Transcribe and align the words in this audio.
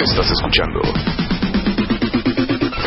Estás 0.00 0.30
escuchando 0.30 0.80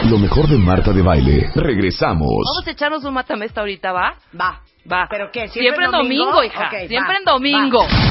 lo 0.10 0.18
mejor 0.18 0.48
de 0.48 0.58
Marta 0.58 0.92
de 0.92 1.02
Baile. 1.02 1.50
Regresamos. 1.56 2.28
Vamos 2.28 2.68
a 2.68 2.72
echarnos 2.72 3.06
un 3.06 3.14
matamesta 3.14 3.62
ahorita, 3.62 3.94
¿va? 3.94 4.14
Va. 4.40 4.62
Va. 4.92 5.08
¿Pero 5.10 5.32
qué? 5.32 5.48
¿Siempre, 5.48 5.86
en 5.86 5.92
domingo, 5.92 6.44
hija. 6.44 6.70
Siempre 6.70 7.00
va, 7.00 7.16
en 7.18 7.24
domingo. 7.24 7.88
Llegó 7.88 8.02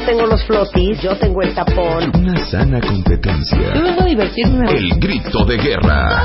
Yo 0.00 0.06
tengo 0.06 0.26
los 0.26 0.42
flotis, 0.46 1.02
yo 1.02 1.14
tengo 1.18 1.42
el 1.42 1.54
tapón. 1.54 2.10
Una 2.14 2.44
sana 2.46 2.80
competencia. 2.80 3.74
Yo 3.74 3.82
vengo 3.82 4.00
a 4.00 4.04
divertirme. 4.06 4.70
El 4.70 4.98
grito 4.98 5.44
de 5.44 5.58
guerra. 5.58 6.22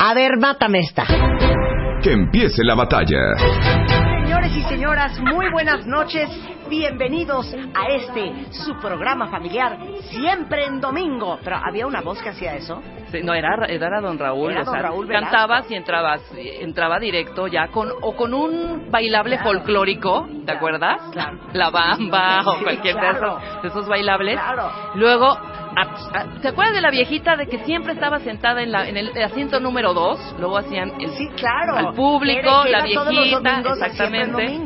A 0.00 0.14
ver, 0.14 0.38
mátame 0.40 0.78
esta. 0.80 1.04
Que 2.02 2.12
empiece 2.12 2.64
la 2.64 2.74
batalla. 2.74 3.18
Señores 4.24 4.56
y 4.56 4.62
señoras, 4.62 5.20
muy 5.20 5.50
buenas 5.50 5.86
noches. 5.86 6.30
Bienvenidos 6.70 7.54
a 7.74 7.88
este, 7.94 8.32
su 8.50 8.74
programa 8.80 9.28
familiar, 9.28 9.78
siempre 10.10 10.64
en 10.64 10.80
domingo. 10.80 11.38
Pero 11.44 11.56
había 11.56 11.86
una 11.86 12.00
voz 12.00 12.22
que 12.22 12.30
hacía 12.30 12.54
eso. 12.54 12.80
Sí, 13.10 13.20
no, 13.22 13.32
era, 13.34 13.54
era 13.66 14.00
don 14.00 14.18
Raúl. 14.18 14.52
Era 14.52 14.62
o 14.62 14.64
don 14.64 14.74
sea, 14.74 14.82
Raúl 14.82 15.08
cantabas 15.08 15.70
y 15.70 15.74
entrabas, 15.74 16.20
entraba 16.36 16.98
directo 16.98 17.46
ya 17.46 17.68
con, 17.68 17.88
o 18.02 18.14
con 18.14 18.34
un 18.34 18.90
bailable 18.90 19.36
Claro. 19.36 19.50
folclórico, 19.50 20.28
¿te 20.44 20.52
acuerdas? 20.52 21.00
claro. 21.12 21.38
La 21.52 21.70
bamba 21.70 22.42
o 22.46 22.62
cualquier 22.62 22.96
de, 22.96 23.10
esos, 23.10 23.62
de 23.62 23.68
esos 23.68 23.88
bailables. 23.88 24.34
Claro. 24.38 24.70
Luego, 24.94 25.38
¿te 26.42 26.48
acuerdas 26.48 26.74
de 26.74 26.80
la 26.80 26.90
viejita 26.90 27.36
de 27.36 27.46
que 27.46 27.58
siempre 27.64 27.92
estaba 27.94 28.18
sentada 28.20 28.62
en, 28.62 28.72
la, 28.72 28.88
en 28.88 28.96
el 28.96 29.10
asiento 29.22 29.60
número 29.60 29.94
dos? 29.94 30.18
Luego 30.38 30.58
hacían 30.58 30.92
el, 31.00 31.08
Sí, 31.10 31.28
claro. 31.36 31.76
al 31.76 31.94
público, 31.94 32.64
Era- 32.64 32.78
la 32.78 32.82
viejita, 32.84 33.00
todos 33.04 33.14
los 33.14 33.42
domingos, 33.42 33.78
exactamente. 33.82 34.60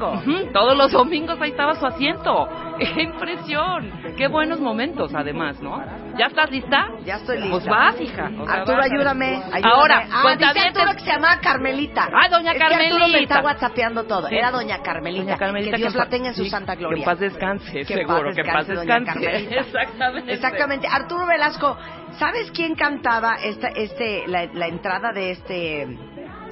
Todos 0.53 0.77
los 0.77 0.93
domingos 0.93 1.41
ahí 1.41 1.51
estaba 1.51 1.75
su 1.75 1.87
asiento. 1.87 2.49
¡Qué 2.79 3.03
impresión! 3.03 3.91
¡Qué 4.17 4.27
buenos 4.29 4.59
momentos, 4.61 5.15
además, 5.15 5.61
¿no? 5.61 5.81
¿Ya 6.19 6.27
estás 6.27 6.51
lista? 6.51 6.89
Ya 7.05 7.17
estoy 7.17 7.37
lista. 7.39 7.51
Pues 7.53 7.67
vas, 7.67 8.01
hija. 8.01 8.31
O 8.39 8.45
sea, 8.47 8.55
Arturo, 8.55 8.79
vas. 8.79 8.91
ayúdame, 8.91 9.43
ayúdame. 9.53 9.63
Ahora, 9.65 10.07
ah, 10.11 10.23
cuenta 10.23 10.53
dice 10.53 10.67
Arturo 10.69 10.93
que 10.93 11.01
se 11.01 11.07
llama 11.07 11.41
Carmelita. 11.41 12.09
Ah, 12.13 12.29
doña 12.29 12.53
Es 12.53 12.59
que 12.59 12.65
Arturo 12.65 12.81
me 12.85 12.91
Carmelita. 12.99 13.23
está 13.23 13.41
whatsappeando 13.43 14.05
todo. 14.05 14.29
Sí. 14.29 14.35
Era 14.37 14.51
doña 14.51 14.83
Carmelita. 14.83 15.25
Doña 15.25 15.37
Carmelita, 15.39 15.71
que 15.77 15.83
Dios 15.83 15.95
en 15.95 15.99
la 15.99 16.09
tenga 16.09 16.29
en 16.29 16.35
su 16.35 16.45
sí, 16.45 16.51
santa 16.51 16.75
gloria. 16.75 16.97
Que 16.97 17.01
en 17.01 17.05
paz 17.07 17.19
descanse, 17.19 17.73
Que 17.73 17.85
seguro, 17.85 18.25
paz 18.25 18.35
que 18.35 18.41
en 18.41 18.47
paz 18.53 18.67
descanse, 18.67 18.75
doña 18.75 18.99
descanse. 18.99 19.25
Carmelita. 19.25 19.61
Exactamente. 19.61 20.33
Exactamente. 20.33 20.89
Arturo 20.89 21.27
Velasco, 21.27 21.77
¿sabes 22.19 22.51
quién 22.53 22.75
cantaba 22.75 23.37
esta, 23.43 23.69
este, 23.69 24.25
la, 24.27 24.47
la 24.53 24.69
entrada 24.69 25.13
de 25.13 25.31
este... 25.33 25.99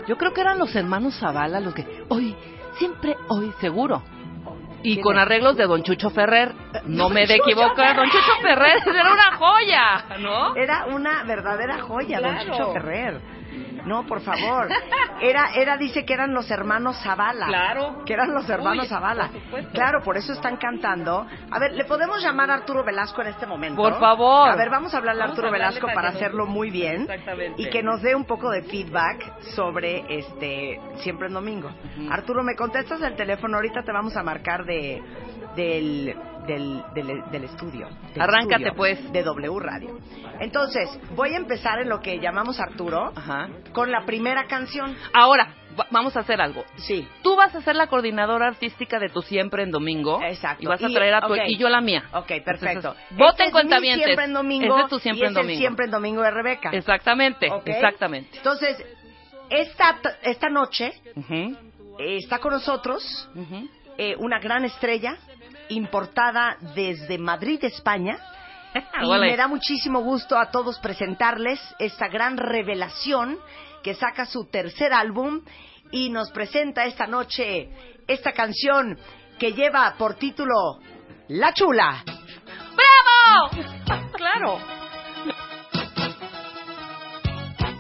Yo 0.09 0.17
creo 0.17 0.33
que 0.33 0.41
eran 0.41 0.59
los 0.59 0.75
hermanos 0.75 1.19
Zavala 1.21 1.61
los 1.61 1.75
que 1.75 1.87
hoy, 2.09 2.35
siempre 2.79 3.15
hoy, 3.29 3.53
seguro. 3.61 4.03
Y 4.83 4.95
¿Quién 4.95 5.03
con 5.03 5.19
arreglos 5.19 5.57
de 5.57 5.67
Don 5.67 5.83
Chucho 5.83 6.11
Ferrer. 6.11 6.53
No 6.85 7.09
me 7.11 7.27
de 7.27 7.37
equivocar, 7.37 7.97
Don 7.97 8.09
Chucho 8.11 8.41
Ferrer 8.43 8.79
era 8.87 9.13
una 9.13 9.37
joya, 9.37 10.05
¿no? 10.21 10.57
Era 10.57 10.87
una 10.87 11.25
verdadera 11.25 11.79
joya, 11.81 12.21
don. 12.21 12.39
Chucho 12.39 12.73
Ferrer. 12.73 13.21
No, 13.85 14.07
por 14.07 14.21
favor. 14.21 14.69
Era, 15.21 15.51
era, 15.55 15.77
dice 15.77 16.05
que 16.05 16.15
eran 16.15 16.33
los 16.33 16.51
hermanos 16.51 16.97
Zavala. 17.03 17.47
Claro. 17.47 18.03
Que 18.05 18.15
eran 18.15 18.33
los 18.33 18.49
hermanos 18.49 18.85
Uy, 18.85 18.89
Zavala. 18.89 19.29
por 19.31 19.41
supuesto. 19.43 19.71
Claro, 19.73 20.03
por 20.03 20.17
eso 20.17 20.33
están 20.33 20.57
cantando. 20.57 21.27
A 21.51 21.59
ver, 21.59 21.73
¿le 21.73 21.85
podemos 21.85 22.23
llamar 22.23 22.51
a 22.51 22.55
Arturo 22.55 22.83
Velasco 22.85 23.21
en 23.23 23.29
este 23.29 23.47
momento? 23.47 23.81
Por 23.83 23.99
favor. 23.99 24.49
A 24.51 24.57
ver, 24.57 24.71
vamos 24.71 24.95
a 24.95 24.99
hablarle 24.99 25.23
a 25.23 25.25
Vamos 25.27 25.39
Arturo 25.39 25.49
a 25.49 25.53
Velasco 25.53 25.87
para 25.87 25.95
para 25.95 26.09
que 26.09 26.15
nos- 26.15 26.23
hacerlo 26.23 26.47
muy 26.47 26.71
bien. 26.71 27.03
Exactamente. 27.03 27.63
Y 27.63 27.69
que 27.71 27.83
nos 27.83 28.01
dé 28.03 28.15
un 28.15 28.25
poco 28.25 28.51
de 28.51 28.63
feedback 28.63 29.41
sobre 29.55 30.05
este 30.09 30.81
siempre 30.97 31.29
en 31.29 31.35
domingo. 31.35 31.71
Arturo, 32.11 32.43
¿me 32.43 32.55
contestas 32.57 33.03
el 33.03 33.15
teléfono? 33.17 33.57
Ahorita 33.57 33.83
te 33.83 33.93
vamos 33.93 34.17
a 34.17 34.23
marcar 34.23 34.65
de 34.65 35.03
del 35.57 36.15
del, 36.47 36.83
del, 36.95 37.23
del 37.31 37.45
estudio. 37.45 37.89
del 38.13 38.21
Arráncate, 38.23 38.69
estudio 38.69 38.75
pues. 38.77 39.13
De 39.13 39.23
W 39.23 39.59
Radio. 39.61 39.99
Entonces, 40.41 40.89
voy 41.15 41.35
a 41.35 41.37
empezar 41.37 41.81
en 41.81 41.89
lo 41.89 42.01
que 42.01 42.19
llamamos 42.19 42.59
Arturo 42.61 43.13
Ajá. 43.15 43.49
con 43.73 43.91
la 43.91 44.05
primera 44.07 44.45
canción. 44.47 44.97
Ahora, 45.13 45.55
va- 45.79 45.87
vamos 45.91 46.17
a 46.17 46.21
hacer 46.21 46.41
algo. 46.41 46.65
Sí. 46.77 47.07
Tú 47.23 47.37
vas 47.37 47.55
a 47.55 47.61
ser 47.61 47.77
la 47.77 47.87
coordinadora 47.89 48.47
artística 48.49 48.99
de 48.99 49.09
tu 49.11 49.23
siempre 49.23 49.63
en 49.63 49.71
domingo. 49.71 50.21
Exacto. 50.23 50.63
Y 50.63 50.67
vas 50.67 50.83
a 50.83 50.89
Y- 50.89 50.95
traer 50.95 51.15
a 51.15 51.21
tu 51.21 51.33
ok. 51.35 51.41
y 51.47 51.57
yo 51.59 51.69
la 51.69 51.81
mía. 51.81 52.05
Ok, 52.13 52.29
perfecto. 52.45 52.95
Entonces, 52.95 53.05
voten 53.11 53.29
Este 53.29 53.43
es 53.45 53.49
mi 53.49 53.53
cuentavientes. 53.53 54.05
Siempre 54.07 54.25
en 54.25 54.33
domingo. 54.33 54.75
Ese 54.77 54.85
es 54.85 54.91
tu 54.91 54.99
siempre 54.99 55.25
y 55.25 55.27
en 55.27 55.33
es 55.33 55.37
el 55.37 55.43
domingo. 55.43 55.59
siempre 55.61 55.85
en 55.85 55.91
domingo 55.91 56.23
de 56.23 56.31
Rebeca. 56.31 56.71
Exactamente, 56.73 57.51
Ok. 57.51 57.67
exactamente. 57.69 58.37
Entonces, 58.39 58.83
esta, 59.51 59.99
esta 60.23 60.49
noche 60.49 60.93
Ujú, 61.17 61.57
eh, 61.99 62.17
está 62.17 62.39
con 62.39 62.53
nosotros 62.53 63.29
ujú. 63.35 63.69
eh, 63.99 64.15
una 64.19 64.39
gran 64.39 64.65
estrella 64.65 65.17
importada 65.71 66.57
desde 66.75 67.19
Madrid, 67.19 67.65
España. 67.65 68.19
Y 69.03 69.19
me 69.19 69.37
da 69.37 69.49
muchísimo 69.49 70.01
gusto 70.01 70.39
a 70.39 70.51
todos 70.51 70.79
presentarles 70.79 71.59
esta 71.81 72.07
gran 72.07 72.37
revelación 72.37 73.39
que 73.83 73.95
saca 73.95 74.27
su 74.27 74.45
tercer 74.49 74.93
álbum 74.93 75.41
y 75.91 76.11
nos 76.11 76.31
presenta 76.31 76.85
esta 76.85 77.09
noche 77.09 77.69
esta 78.07 78.33
canción 78.33 78.97
que 79.39 79.53
lleva 79.53 79.95
por 79.99 80.15
título 80.15 80.79
La 81.29 81.53
Chula. 81.53 82.05
¡Bravo! 82.77 84.11
claro. 84.13 84.59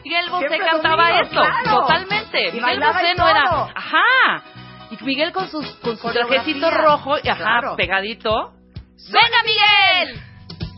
Miguel 0.02 0.30
Bosé 0.30 0.58
cantaba 0.58 1.20
esto, 1.20 1.40
claro. 1.40 1.80
totalmente. 1.82 2.48
Y 2.48 2.52
Miguel 2.52 2.80
Bosé 2.80 3.14
no 3.16 3.28
era, 3.28 3.72
ajá. 3.74 4.42
Y 4.90 5.04
Miguel 5.04 5.32
con 5.32 5.48
sus 5.48 5.66
con 5.76 5.96
su 5.96 6.08
trajecito 6.10 6.70
rojo, 6.70 7.16
y 7.22 7.28
ajá, 7.28 7.36
Claro. 7.38 7.76
pegadito. 7.76 8.52
¡Venga, 9.12 9.42
Miguel! 9.44 10.20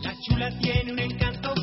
La 0.03 0.15
chula 0.27 0.51
tiene 0.61 0.93
un 0.93 0.99
encanto 0.99 1.55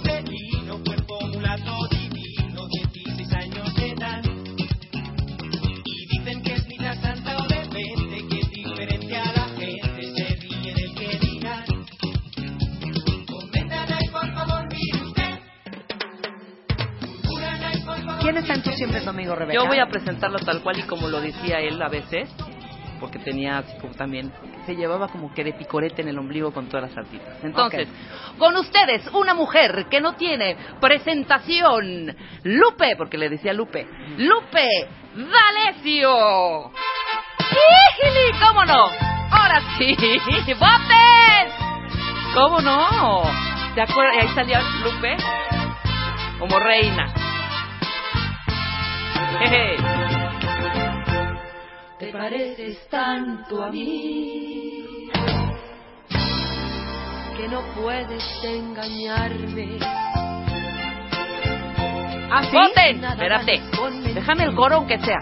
¿Quién 18.29 18.43
está 18.43 18.53
en 18.53 18.61
tu 18.61 18.71
siempre 18.73 18.99
domingo, 19.01 19.33
Rebeca? 19.33 19.59
Yo 19.59 19.65
voy 19.65 19.79
a 19.79 19.87
presentarlo 19.87 20.37
tal 20.37 20.61
cual 20.61 20.77
y 20.77 20.83
como 20.83 21.07
lo 21.07 21.19
decía 21.19 21.61
él 21.61 21.81
a 21.81 21.89
veces, 21.89 22.29
porque 22.99 23.17
tenía 23.17 23.57
así 23.57 23.75
como 23.79 23.95
también, 23.95 24.31
se 24.67 24.75
llevaba 24.75 25.07
como 25.07 25.33
que 25.33 25.43
de 25.43 25.53
picorete 25.53 26.03
en 26.03 26.09
el 26.09 26.19
ombligo 26.19 26.53
con 26.53 26.67
todas 26.67 26.89
las 26.89 26.95
artistas. 26.95 27.43
Entonces, 27.43 27.89
con 28.37 28.55
ustedes, 28.55 29.07
una 29.13 29.33
mujer 29.33 29.87
que 29.89 29.99
no 29.99 30.13
tiene 30.13 30.55
presentación, 30.79 32.15
Lupe, 32.43 32.95
porque 32.97 33.17
le 33.17 33.29
decía 33.29 33.51
Lupe, 33.51 33.87
Lupe 34.17 34.67
D'Alessio. 35.15 36.71
¿Cómo 38.47 38.63
no? 38.63 38.89
Ahora 39.31 39.59
sí, 39.79 39.95
¡voten! 40.53 41.47
¿Cómo 42.35 42.61
no? 42.61 43.23
¿Te 43.73 43.81
acuerdas? 43.81 44.17
Ahí 44.21 44.27
salía 44.35 44.61
Lupe 44.83 45.17
como 46.37 46.59
reina. 46.59 47.18
Te 51.99 52.11
pareces 52.11 52.87
tanto 52.89 53.63
a 53.63 53.69
mí 53.69 55.09
que 57.37 57.47
no 57.47 57.61
puedes 57.81 58.23
engañarme. 58.43 59.79
¿Ah, 62.31 62.43
sí? 62.43 62.51
¡Voten! 62.55 63.01
Nada 63.01 63.13
Espérate. 63.13 63.61
Déjame 64.13 64.43
el 64.43 64.55
coro 64.55 64.75
aunque 64.75 64.99
sea. 64.99 65.19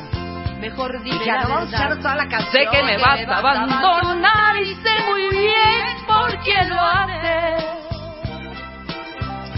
Mejor 0.60 1.02
dime 1.04 1.24
ya 1.26 1.36
la 1.36 1.44
no 1.44 1.50
vamos 1.50 1.74
a 1.74 1.76
echar 1.76 1.90
verdad. 1.90 2.02
toda 2.02 2.16
la 2.16 2.28
canción. 2.28 2.52
Sé 2.52 2.68
que 2.72 2.84
me 2.84 2.98
vas 2.98 3.20
a 3.28 3.38
abandonar 3.38 4.58
y 4.58 4.74
sé 4.76 4.90
muy 5.10 5.30
bien 5.30 6.06
por 6.08 6.32
qué 6.44 6.66
lo 6.66 6.82
haces. 6.82 7.64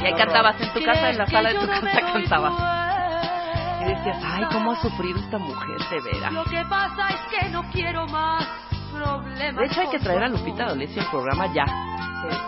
Y 0.02 0.06
ahí 0.06 0.14
cantabas 0.14 0.60
en 0.62 0.74
tu 0.74 0.84
casa, 0.84 1.10
en 1.10 1.18
la 1.18 1.26
sala 1.28 1.50
de 1.54 1.60
tu 1.60 1.68
casa 1.68 2.02
cantabas. 2.14 2.79
Decías, 3.96 4.18
ay, 4.24 4.46
cómo 4.52 4.72
ha 4.74 4.82
sufrido 4.82 5.20
esta 5.20 5.38
mujer, 5.38 5.78
de 5.90 6.02
veras. 6.12 6.32
Lo 6.32 6.44
que 6.46 6.64
pasa 6.70 7.08
es 7.10 7.22
que 7.40 7.50
no 7.50 7.64
quiero 7.72 8.06
más 8.08 8.46
problemas. 8.92 9.56
De 9.56 9.66
hecho, 9.66 9.82
hay 9.82 9.90
que 9.90 10.00
traer 10.00 10.24
a 10.24 10.28
Lupita 10.30 10.66
D'Alessio 10.66 11.02
al 11.02 11.10
programa 11.10 11.46
ya. 11.54 11.66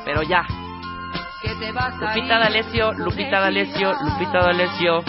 Pero 0.06 0.22
ya. 0.24 0.46
Que 1.42 1.56
te 1.56 1.72
vas 1.72 1.96
Lupita 1.98 2.38
D'Alessio, 2.40 2.94
Lupita 2.94 3.40
D'Alessio. 3.40 3.94
Lupita 4.04 4.40
D'Alessio. 4.44 5.04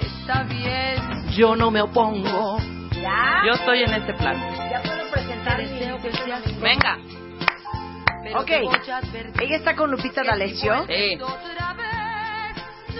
Está 0.00 0.42
bien. 0.44 1.28
Yo 1.30 1.56
no 1.56 1.70
me 1.70 1.82
opongo. 1.82 2.58
¿Ya? 2.92 3.42
Yo 3.46 3.52
estoy 3.52 3.82
en 3.82 3.92
este 3.94 4.14
plan. 4.14 4.36
¿Ya 4.70 4.80
puedo 4.82 5.10
presentar 5.10 5.58
mi- 5.58 6.60
Venga. 6.60 6.96
pero 8.22 8.40
Ok. 8.40 8.50
Ella 9.40 9.56
está 9.56 9.74
con 9.74 9.90
Lupita 9.90 10.22
D'Alessio. 10.22 10.86
Sí. 10.86 11.18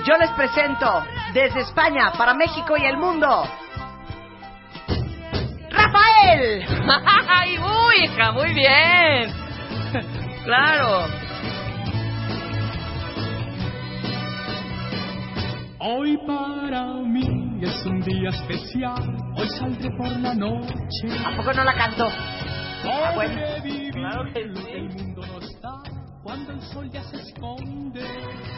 Yo 0.04 0.16
les 0.18 0.30
presento 0.30 1.04
desde 1.32 1.60
España 1.60 2.12
para 2.16 2.34
México 2.34 2.76
y 2.76 2.84
el 2.84 2.96
mundo. 2.96 3.44
Rafael. 5.70 6.64
¡Ay, 7.28 7.58
uy, 7.58 8.04
hija! 8.04 8.32
Muy 8.32 8.52
bien. 8.54 9.32
Claro. 10.44 11.06
Hoy 15.78 16.18
para 16.26 16.84
mí 16.94 17.60
es 17.60 17.86
un 17.86 18.00
día 18.00 18.30
especial, 18.30 19.16
hoy 19.36 19.48
saldré 19.50 19.88
por 19.96 20.10
la 20.18 20.34
noche. 20.34 21.08
¿A 21.24 21.36
poco 21.36 21.52
no 21.52 21.62
la 21.62 21.74
cantó? 21.74 22.08
Ah, 22.84 23.12
bueno. 23.14 23.40
Lo 23.94 24.32
que 24.32 24.40
está, 24.40 25.11
cuando 26.32 26.52
el 26.52 26.62
sol 26.62 26.90
ya 26.90 27.02
se 27.02 27.16
esconde. 27.16 28.00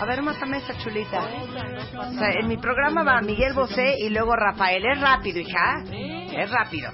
A 0.00 0.04
ver, 0.04 0.22
mátame 0.22 0.58
esa 0.58 0.78
chulita. 0.78 1.26
O 1.98 2.12
sea, 2.12 2.30
en 2.40 2.46
mi 2.46 2.56
programa 2.56 3.02
va 3.02 3.20
Miguel 3.20 3.52
Bosé 3.52 3.96
y 3.98 4.10
luego 4.10 4.36
Rafael. 4.36 4.84
Es 4.86 5.00
rápido, 5.00 5.40
hija. 5.40 5.82
Es 5.90 6.50
rápido. 6.50 6.92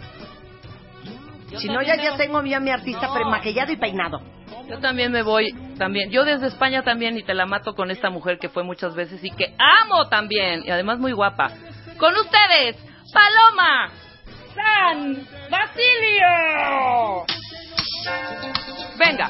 Si 1.58 1.68
no, 1.68 1.82
ya, 1.82 1.96
ya 1.96 2.16
tengo 2.16 2.42
yo 2.42 2.56
a 2.56 2.60
mi 2.60 2.70
artista 2.70 3.12
premaquillado 3.12 3.72
y 3.72 3.76
peinado. 3.76 4.22
Yo 4.70 4.78
también 4.78 5.12
me 5.12 5.22
voy, 5.22 5.52
también. 5.76 6.10
Yo 6.10 6.24
desde 6.24 6.46
España 6.46 6.82
también 6.82 7.18
y 7.18 7.24
te 7.24 7.34
la 7.34 7.44
mato 7.44 7.74
con 7.74 7.90
esta 7.90 8.08
mujer 8.08 8.38
que 8.38 8.48
fue 8.48 8.62
muchas 8.62 8.94
veces 8.94 9.22
y 9.22 9.30
que 9.32 9.54
amo 9.58 10.08
también. 10.08 10.62
Y 10.64 10.70
además 10.70 10.98
muy 10.98 11.12
guapa. 11.12 11.50
Con 11.98 12.14
ustedes, 12.14 12.76
Paloma 13.12 13.90
San 14.54 15.26
Basilio. 15.50 17.26
Venga. 18.98 19.28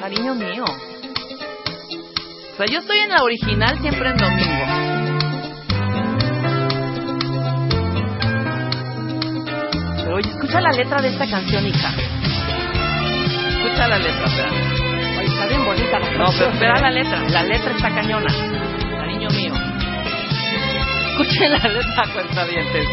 Cariño 0.00 0.34
mío. 0.34 0.64
O 0.64 2.56
sea, 2.56 2.66
yo 2.70 2.78
estoy 2.80 2.98
en 3.00 3.10
la 3.10 3.22
original 3.22 3.78
siempre 3.80 4.08
en 4.10 4.16
domingo. 4.16 4.64
Oye, 10.14 10.30
escucha 10.30 10.60
la 10.60 10.70
letra 10.72 11.00
de 11.02 11.08
esta 11.08 11.26
canción, 11.28 11.66
hija. 11.66 11.90
Escucha 13.48 13.88
la 13.88 13.98
letra, 13.98 14.24
espera. 14.26 14.50
Oye, 15.18 15.26
está 15.26 15.46
bien 15.46 15.64
bonita 15.64 15.98
la 15.98 16.06
No, 16.06 16.10
pero 16.12 16.24
canción. 16.24 16.52
espera 16.52 16.80
la 16.80 16.90
letra. 16.90 17.20
La 17.28 17.42
letra 17.44 17.70
está 17.72 17.90
cañona. 17.94 18.26
Cariño 18.98 19.28
mío. 19.30 19.52
Escuchen 21.10 21.52
la 21.52 21.58
letra, 21.68 22.02
cuentavientes. 22.14 22.86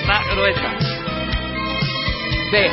Está 0.00 0.22
gruesa. 0.34 0.74
Ve. 2.52 2.70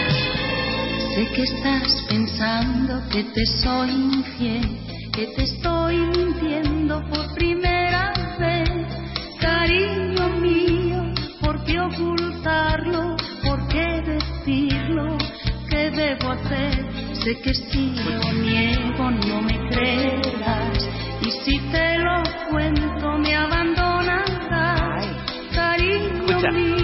Sé 1.13 1.27
que 1.27 1.43
estás 1.43 2.01
pensando 2.09 2.99
que 3.11 3.23
te 3.23 3.45
soy 3.45 3.91
infiel, 3.91 4.79
que 5.11 5.27
te 5.27 5.43
estoy 5.43 5.95
mintiendo 5.97 7.03
por 7.07 7.35
primera 7.35 8.11
vez. 8.39 8.67
Cariño 9.39 10.29
mío, 10.41 11.13
¿por 11.39 11.63
qué 11.65 11.79
ocultarlo? 11.79 13.15
¿Por 13.43 13.67
qué 13.67 14.01
decirlo? 14.01 15.15
¿Qué 15.69 15.91
debo 15.91 16.31
hacer? 16.31 16.83
Sé 17.23 17.39
que 17.41 17.53
si 17.53 17.93
lo 18.09 18.33
niego 18.33 19.11
no 19.11 19.41
me 19.43 19.69
creerás. 19.69 20.89
Y 21.21 21.29
si 21.29 21.59
te 21.71 21.99
lo 21.99 22.23
cuento 22.49 23.19
me 23.19 23.35
abandonarás. 23.35 25.05
Cariño 25.53 26.39
mío, 26.53 26.82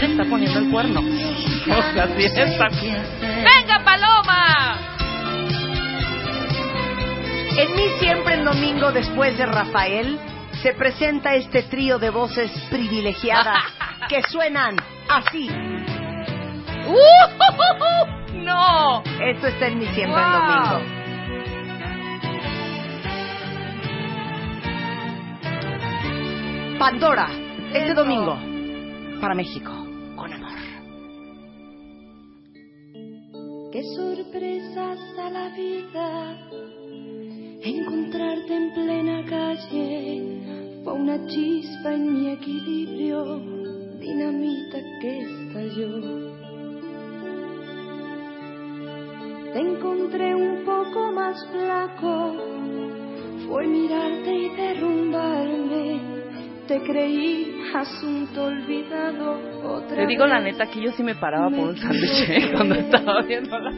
sí 0.00 0.06
le 0.06 0.12
está 0.12 0.24
poniendo 0.24 0.58
el 0.60 0.70
cuerno. 0.70 1.00
O 1.66 1.92
sea, 1.92 2.06
sí 2.16 2.24
está. 2.24 2.44
¿Qué 2.44 2.92
hacer? 2.92 3.44
¡Venga, 3.44 3.82
Paloma! 3.84 4.78
En 7.58 7.74
mí 7.74 7.82
siempre 7.98 8.34
en 8.34 8.44
domingo 8.44 8.92
después 8.92 9.36
de 9.36 9.46
Rafael 9.46 10.16
se 10.62 10.74
presenta 10.74 11.34
este 11.34 11.64
trío 11.64 11.98
de 11.98 12.10
voces 12.10 12.52
privilegiadas 12.70 13.64
que 14.08 14.22
suenan 14.30 14.76
así. 15.08 15.50
¡Uh! 16.86 18.34
¡No! 18.44 19.02
Esto 19.20 19.48
está 19.48 19.66
en 19.66 19.78
mí 19.80 19.86
siempre 19.92 20.22
en 20.22 20.30
Wow. 20.30 20.40
domingo. 20.40 20.96
Pandora, 26.78 27.28
este 27.72 27.94
domingo, 27.94 28.36
para 29.20 29.34
México, 29.34 29.72
Qué 33.76 33.82
sorpresas 33.94 34.98
da 35.18 35.28
la 35.28 35.48
vida 35.50 36.08
encontrarte 37.62 38.54
en 38.54 38.72
plena 38.72 39.22
calle 39.26 40.80
fue 40.82 40.94
una 40.94 41.18
chispa 41.26 41.92
en 41.92 42.14
mi 42.14 42.30
equilibrio, 42.30 43.38
dinamita 44.00 44.78
que 45.02 45.20
estalló. 45.20 45.92
Te 49.52 49.60
encontré 49.60 50.34
un 50.34 50.64
poco 50.64 51.12
más 51.12 51.36
flaco, 51.50 52.32
fue 53.46 53.66
mirarte 53.66 54.34
y 54.34 54.48
derrumbarme. 54.56 56.00
Te 56.66 56.80
creí 56.80 57.55
asunto 57.74 58.44
olvidado 58.44 59.38
otra 59.64 59.96
Te 59.96 60.06
digo 60.06 60.26
la 60.26 60.40
neta 60.40 60.66
que 60.66 60.82
yo 60.82 60.92
sí 60.92 61.02
me 61.02 61.14
paraba 61.14 61.48
por 61.50 61.70
un 61.70 61.76
sándwich 61.76 62.28
¿eh? 62.28 62.52
cuando 62.56 62.74
estaba 62.74 63.22
viendo 63.22 63.58
la... 63.58 63.72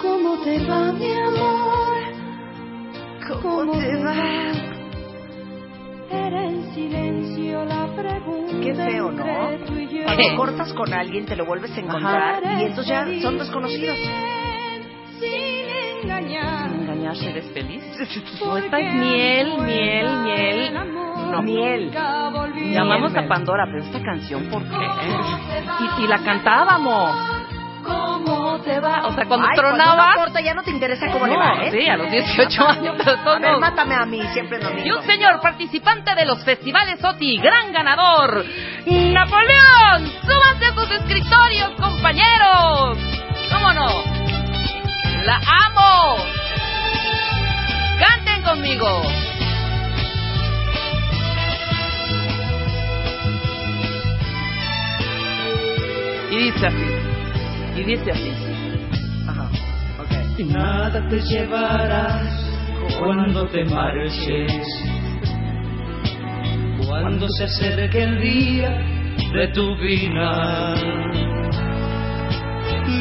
¿Cómo 0.00 0.42
te 0.42 0.58
va, 0.66 0.92
mi 0.92 1.12
amor? 1.12 1.90
¿Cómo 3.42 3.72
te 3.78 3.96
va? 4.02 4.52
Era 6.10 6.44
en 6.44 6.74
silencio 6.74 7.64
la 7.64 7.86
pregunta. 7.94 8.54
Qué 8.62 8.74
feo, 8.74 9.10
¿no? 9.12 9.24
Cuando 9.24 10.36
cortas 10.36 10.72
con 10.72 10.92
alguien 10.92 11.26
te 11.26 11.36
lo 11.36 11.44
vuelves 11.44 11.76
a 11.76 11.80
encontrar 11.80 12.42
y 12.60 12.64
estos 12.64 12.86
ya 12.86 13.06
son 13.20 13.38
desconocidos. 13.38 13.98
¿Eres 17.22 17.46
feliz? 17.52 17.82
No, 18.44 18.56
esta 18.56 18.78
es 18.78 18.94
miel, 18.94 19.58
miel, 19.62 20.16
miel. 20.24 20.74
No. 20.74 21.42
Miel. 21.42 21.90
Llamamos 22.72 23.14
a 23.14 23.26
Pandora, 23.28 23.64
pero 23.66 23.84
esta 23.84 24.02
canción, 24.02 24.44
¿por 24.50 24.62
qué? 24.64 24.86
Y, 25.80 26.04
y 26.04 26.06
la 26.08 26.18
cantábamos. 26.18 27.40
¿Cómo 27.84 28.58
te 28.60 28.78
va? 28.80 29.06
O 29.06 29.12
sea, 29.12 29.24
cuando 29.26 29.46
Ay, 29.48 29.56
tronaba... 29.56 30.14
corta 30.14 30.40
ya 30.40 30.54
no 30.54 30.62
te 30.62 30.70
interesa 30.70 31.06
cómo 31.10 31.26
le 31.26 31.34
No, 31.34 31.38
va, 31.40 31.64
¿eh? 31.64 31.70
Sí, 31.70 31.88
a 31.88 31.96
los 31.96 32.10
18 32.10 32.68
años, 32.68 32.94
pero 32.98 33.30
A 33.30 33.38
ver, 33.38 33.56
mátame 33.58 33.94
a 33.94 34.04
mí, 34.04 34.20
siempre 34.32 34.58
en 34.60 34.86
Y 34.86 34.90
un 34.90 35.02
señor 35.04 35.40
participante 35.40 36.14
de 36.14 36.24
los 36.26 36.44
festivales 36.44 37.02
OTI, 37.02 37.38
gran 37.38 37.72
ganador, 37.72 38.44
Napoleón. 38.86 40.06
Súbanse 40.22 40.66
a 40.66 40.74
sus 40.74 40.90
escritorios, 40.90 41.70
compañeros. 41.80 42.98
¿Cómo 43.52 43.72
no? 43.72 44.04
La 45.24 45.40
amo. 45.66 46.39
Canten 48.00 48.42
conmigo. 48.42 49.02
Y 56.30 56.36
dice 56.36 56.66
así. 56.66 56.76
Y 57.76 57.84
dice 57.84 58.10
así. 58.10 58.32
Ajá, 59.28 59.50
ok. 60.00 60.38
Y 60.38 60.44
nada 60.44 61.06
te 61.10 61.20
llevarás 61.20 62.50
cuando 62.98 63.46
te 63.48 63.64
marches. 63.66 64.52
Cuando 66.86 67.28
se 67.28 67.44
acerque 67.44 68.02
el 68.02 68.20
día 68.20 68.70
de 69.34 69.48
tu 69.48 69.76
final. 69.76 71.39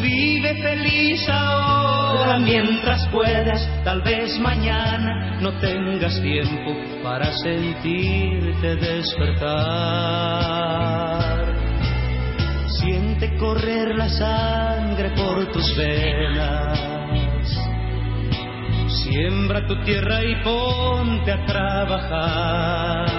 Vive 0.02 0.56
feliz 0.62 1.28
ahora 1.30 2.40
mientras 2.40 3.08
puedas, 3.08 3.68
tal 3.84 4.02
vez 4.02 4.40
mañana 4.40 5.40
no 5.42 5.52
tengas 5.60 6.22
tiempo 6.22 6.76
para 7.04 7.32
sentirte 7.34 8.76
despertar. 8.76 9.50
Siente 12.80 13.36
correr 13.38 13.96
la 13.96 14.10
sangre 14.10 15.10
por 15.12 15.52
tus 15.52 15.76
venas. 15.76 16.80
Siembra 19.04 19.66
tu 19.68 19.76
tierra 19.84 20.24
y 20.24 20.36
ponte 20.44 21.32
a 21.32 21.46
trabajar. 21.46 23.10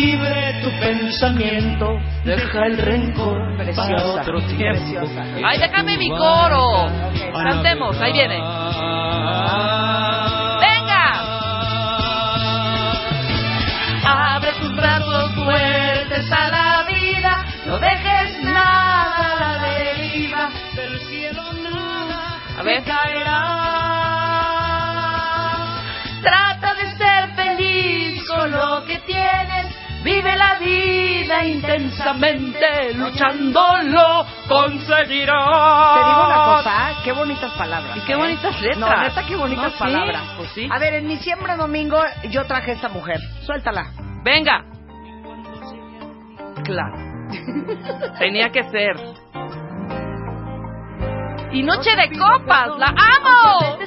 Libre 0.00 0.60
tu 0.62 0.70
pensamiento. 0.80 1.98
Deja 2.24 2.66
el 2.66 2.78
rencor 2.78 3.38
para 3.56 3.64
Preciosa, 3.64 4.20
otro 4.20 4.40
tiempo. 4.42 4.80
preciosa. 4.80 5.24
Ay, 5.44 5.58
déjame 5.58 5.96
mi 5.98 6.08
coro. 6.10 6.88
Cantemos, 7.32 8.00
ahí 8.00 8.12
viene. 8.12 8.38
Abre 14.04 14.52
tus 14.60 14.74
brazos 14.74 15.34
fuertes 15.34 16.32
a 16.32 16.48
la 16.50 16.84
vida, 16.88 17.44
no 17.66 17.78
dejes 17.78 18.42
nada 18.42 19.36
a 19.36 19.40
la 19.40 19.68
deriva. 19.68 20.50
Del 20.74 20.98
cielo 21.00 21.42
nada 21.62 22.40
A 22.58 22.62
ver. 22.62 22.82
caerá. 22.84 23.89
Intensamente, 31.44 32.94
luchándolo 32.94 34.26
conseguirás. 34.48 35.94
Te 35.94 36.04
digo 36.08 36.26
una 36.26 36.44
cosa, 36.44 36.92
qué 37.04 37.12
bonitas 37.12 37.52
palabras. 37.52 37.96
Y 37.96 38.00
qué 38.00 38.12
¿eh? 38.12 38.16
bonitas 38.16 38.60
letras. 38.60 38.78
No, 38.78 39.02
neta, 39.02 39.26
qué 39.26 39.36
bonitas 39.36 39.64
No, 39.64 39.70
sí, 39.70 39.78
palabras. 39.78 40.22
pues 40.36 40.50
sí. 40.52 40.68
A 40.70 40.78
ver, 40.78 40.94
en 40.94 41.06
mi 41.06 41.16
siembra 41.18 41.56
domingo 41.56 42.00
yo 42.30 42.44
traje 42.46 42.72
a 42.72 42.74
esta 42.74 42.88
mujer. 42.88 43.18
Suéltala. 43.44 43.92
Venga. 44.22 44.64
Claro. 46.64 46.96
Tenía 48.18 48.50
que 48.50 48.62
ser. 48.64 48.96
Y 51.52 51.62
Noche 51.62 51.90
de 51.96 52.16
Copas, 52.18 52.68
la 52.78 52.88
amo. 52.88 53.78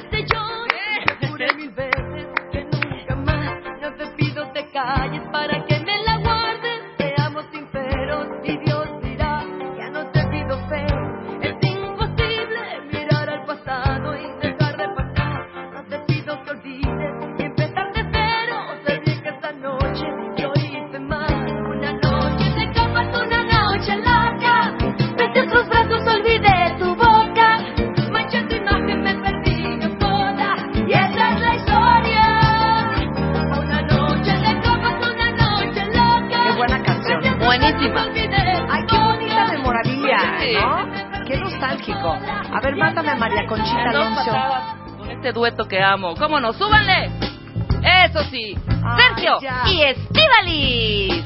Pido 4.16 4.46
te 4.52 4.70
calles 4.70 5.22
para 5.32 5.63
este 45.24 45.32
dueto 45.32 45.66
que 45.66 45.82
amo. 45.82 46.14
¿Cómo 46.16 46.38
no? 46.38 46.52
¡Súbanle! 46.52 47.10
Eso 48.04 48.22
sí. 48.24 48.54
Ay, 48.84 49.02
Sergio 49.16 49.40
ya. 49.40 49.62
y 49.66 49.82
Estivalis. 49.82 51.24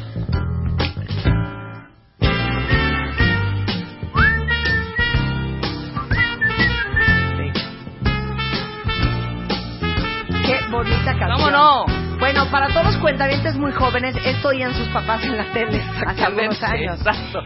Qué 10.46 10.60
bonita 10.70 11.04
canción. 11.18 11.32
¿Cómo 11.32 11.50
no? 11.50 11.86
Bueno, 12.20 12.48
para 12.52 12.68
todos 12.68 12.86
los 12.86 12.96
cuentavientes 12.98 13.56
muy 13.56 13.72
jóvenes, 13.72 14.14
esto 14.24 14.48
oían 14.48 14.74
sus 14.74 14.86
papás 14.90 15.24
en 15.24 15.36
la 15.36 15.52
tele 15.52 15.84
hace 16.06 16.24
algunos 16.24 16.62
años. 16.62 17.00
Exacto. 17.00 17.42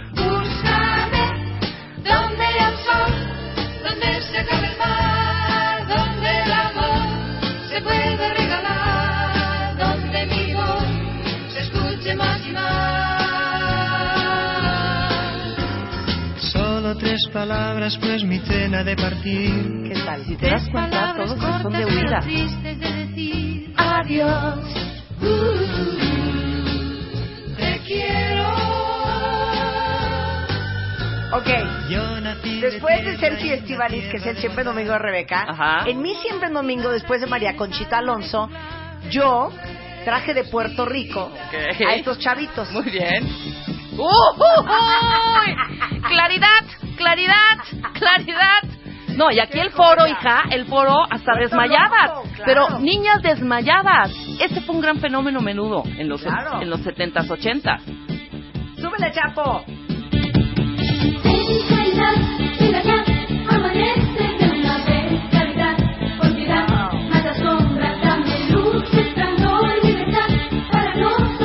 Palabras, 17.33 17.97
pues 18.01 18.23
mi 18.25 18.39
cena 18.41 18.85
de 18.85 18.95
partir. 18.97 19.85
¿Qué 19.89 20.01
tal? 20.05 20.25
Si 20.25 20.37
te 20.37 20.51
das 20.51 20.69
cuenta, 20.71 21.15
todos 21.17 21.39
son 21.63 21.73
de 21.73 21.85
huida. 21.87 22.21
tristes 22.21 22.79
de 22.81 22.93
decir 22.93 23.73
adiós. 23.77 24.59
Uh, 25.21 25.57
te 27.57 27.81
quiero. 27.87 28.49
Ok. 31.33 31.49
Después 32.61 33.05
de 33.05 33.17
Sergio 33.19 33.47
y 33.47 33.51
Estivalis, 33.55 34.05
que 34.11 34.19
es 34.19 34.27
el 34.27 34.37
Siempre 34.37 34.63
Domingo 34.65 34.93
de 34.93 34.99
Rebeca, 34.99 35.45
Ajá. 35.49 35.85
en 35.89 36.01
mi 36.01 36.15
Siempre 36.17 36.49
Domingo, 36.51 36.91
después 36.91 37.21
de 37.21 37.27
María 37.27 37.57
Conchita 37.57 37.99
Alonso, 37.99 38.49
yo 39.11 39.51
traje 40.05 40.33
de 40.35 40.45
Puerto 40.45 40.85
Rico 40.85 41.25
Ok. 41.25 41.55
a 41.89 41.95
estos 41.95 42.19
chavitos. 42.19 42.71
Muy 42.73 42.85
bien. 42.85 43.25
¡Uh, 43.93 44.05
uh, 44.05 44.63
uy! 44.63 46.01
Claridad, 46.09 46.65
claridad, 47.03 47.59
claridad. 47.95 48.63
No, 49.17 49.31
y 49.31 49.39
aquí 49.41 49.59
el 49.61 49.71
foro, 49.71 50.07
hija, 50.07 50.45
el 50.51 50.65
foro 50.67 51.03
hasta 51.11 51.33
claro. 51.35 52.23
Pero 52.47 52.79
niñas 52.81 53.21
desmayadas. 53.23 54.11
Ese 54.41 54.63
fue 54.63 54.75
un 54.77 54.81
gran 54.81 54.99
fenómeno 55.01 55.41
menudo 55.41 55.83
en 55.99 56.09
los, 56.09 56.23
Claro. 56.23 56.63
en 56.63 56.71
los 56.71 56.81
70s, 56.81 57.29
80s. 57.29 57.83
¡Súbele, 58.81 59.13
Chapo! 59.13 59.65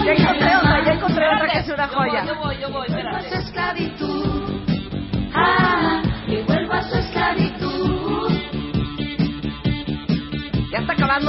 Ya, 0.06 0.14
encontré 0.14 0.56
otra, 0.56 0.84
ya 0.86 0.94
encontré 0.94 1.26
otra 1.28 1.48
que 1.52 1.60
es 1.60 1.70
una 1.70 1.88
joya. 1.88 2.24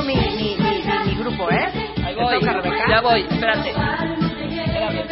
Mi, 0.08 0.14
mi, 0.14 0.56
mi, 0.56 1.06
mi- 1.06 1.14
grupo, 1.22 1.50
¿eh? 1.50 1.68
Ahí 2.04 2.14
¿Te 2.14 2.22
voy, 2.22 2.40
ya 2.88 3.00
voy, 3.00 3.20
espérate. 3.28 3.70
Espérame, 3.70 4.18
espérame. 4.20 5.08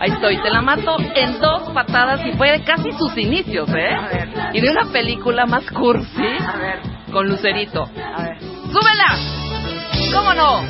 Ahí 0.00 0.10
estoy, 0.10 0.36
te 0.42 0.50
la 0.50 0.62
mato 0.62 0.96
en 1.14 1.38
dos 1.40 1.70
patadas 1.72 2.20
y 2.26 2.32
fue 2.32 2.60
casi 2.64 2.90
sus 2.92 3.16
inicios, 3.16 3.68
¿eh? 3.70 3.94
A 3.94 4.08
ver. 4.08 4.28
Y 4.52 4.60
de 4.60 4.70
una 4.70 4.86
película 4.92 5.46
más 5.46 5.64
cursi 5.70 6.22
A 6.44 6.56
ver, 6.56 6.80
con 7.12 7.28
Lucerito. 7.28 7.84
a 7.84 8.22
ver. 8.22 8.38
¡Súbela! 8.40 10.12
¿Cómo 10.12 10.34
no? 10.34 10.62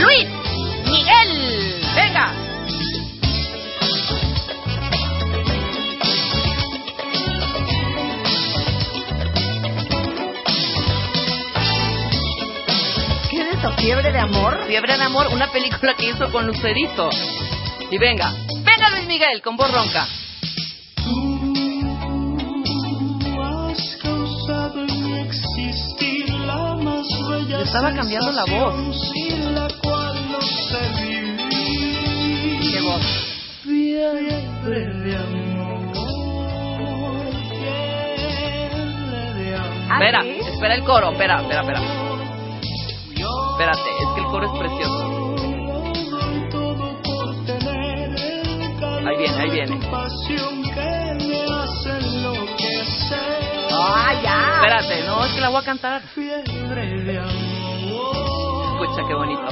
Luis 0.00 0.28
Miguel, 0.86 1.74
venga. 1.96 2.30
¿Fiebre 13.82 14.12
de 14.12 14.18
amor? 14.20 14.64
Fiebre 14.68 14.96
de 14.96 15.02
amor, 15.02 15.26
una 15.32 15.50
película 15.50 15.94
que 15.94 16.10
hizo 16.10 16.30
con 16.30 16.46
Lucerito. 16.46 17.10
Y 17.90 17.98
venga, 17.98 18.32
venga 18.62 18.90
Luis 18.90 19.06
Miguel 19.08 19.42
con 19.42 19.56
voz 19.56 19.72
ronca. 19.72 20.06
Le 27.48 27.62
estaba 27.62 27.92
cambiando 27.92 28.30
la 28.32 28.44
voz. 28.44 28.74
sensación 28.74 28.94
sin 28.94 29.54
la 29.54 29.68
cual 29.82 30.30
no 30.30 30.40
sé 30.40 30.78
vivir. 31.04 32.60
¿Qué 32.72 32.80
voz? 32.82 33.02
Fiebre 33.64 34.22
de 34.22 35.16
amor, 35.16 35.82
fiebre 37.50 39.32
de 39.34 39.56
amor. 39.56 39.90
¿Ah, 39.90 39.94
Espera, 39.94 40.22
sí? 40.22 40.38
espera 40.52 40.74
el 40.74 40.84
coro, 40.84 41.10
espera, 41.10 41.40
espera, 41.42 41.60
espera 41.62 42.11
espérate, 43.62 43.90
es 44.02 44.08
que 44.14 44.20
el 44.20 44.26
coro 44.26 44.46
es 44.46 44.52
precioso. 44.58 45.02
Ahí 49.06 49.16
viene, 49.16 49.38
ahí 49.38 49.50
viene. 49.50 49.80
Ah, 53.74 54.12
ya. 54.22 54.52
Espérate, 54.56 55.06
no, 55.06 55.24
es 55.24 55.32
que 55.32 55.40
la 55.40 55.48
voy 55.48 55.60
a 55.60 55.64
cantar. 55.64 56.02
Escucha 56.02 56.42
qué 59.06 59.14
bonito. 59.14 59.46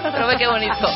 Pero 0.00 0.26
ve 0.26 0.36
qué 0.38 0.46
bonito. 0.46 0.88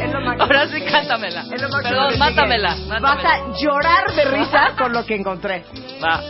Es 0.00 0.12
lo 0.12 0.20
máximo. 0.20 0.42
Ahora 0.42 0.66
sí 0.68 0.80
cántamela. 0.82 1.40
Es 1.52 1.62
lo 1.62 1.68
máximo 1.68 1.82
Perdón, 1.82 2.18
mátamela. 2.18 2.76
Vas 3.00 3.24
a 3.24 3.52
llorar 3.58 4.14
de 4.14 4.24
risa 4.24 4.74
con 4.78 4.92
lo 4.92 5.04
que 5.04 5.16
encontré. 5.16 5.64
Va. 6.02 6.20